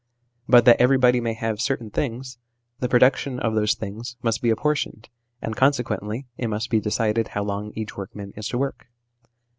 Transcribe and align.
But 0.49 0.65
that 0.65 0.81
everybody 0.81 1.21
may 1.21 1.33
have 1.35 1.61
certain 1.61 1.91
things, 1.91 2.39
the 2.79 2.89
production 2.89 3.39
of 3.39 3.53
those 3.53 3.75
things 3.75 4.15
must 4.23 4.41
be 4.41 4.49
apportioned, 4.49 5.09
and 5.43 5.55
consequently 5.55 6.25
it 6.37 6.47
must 6.47 6.71
be 6.71 6.79
decided 6.79 7.27
how 7.27 7.43
long 7.43 7.71
each 7.75 7.95
workman 7.95 8.33
is 8.35 8.47
to 8.47 8.57
work. 8.57 8.87